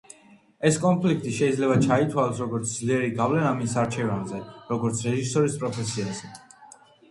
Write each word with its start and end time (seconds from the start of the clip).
ეს 0.69 0.77
კონფლიქტი 0.85 1.33
შეიძლება 1.39 1.75
ჩაითვალოს, 1.83 2.41
როგორც 2.45 2.73
ძლიერი 2.79 3.13
გავლენა 3.21 3.53
მის 3.61 3.77
არჩევანზე, 3.83 4.43
როგორც 4.73 5.07
რეჟისორის 5.11 5.61
პროფესიაზე. 5.63 6.35